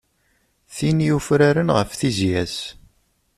[0.75, 2.57] Tin yufraren ɣef tizya-s.